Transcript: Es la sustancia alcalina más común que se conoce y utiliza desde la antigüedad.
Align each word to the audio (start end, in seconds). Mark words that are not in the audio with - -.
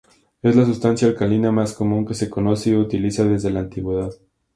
Es 0.41 0.55
la 0.55 0.65
sustancia 0.65 1.07
alcalina 1.07 1.51
más 1.51 1.73
común 1.73 2.07
que 2.07 2.15
se 2.15 2.27
conoce 2.27 2.71
y 2.71 2.73
utiliza 2.73 3.23
desde 3.23 3.51
la 3.51 3.59
antigüedad. 3.59 4.09